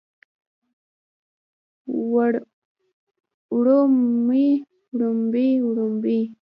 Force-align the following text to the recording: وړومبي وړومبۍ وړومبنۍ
وړومبي 2.13 4.49
وړومبۍ 4.93 5.49
وړومبنۍ 5.67 6.21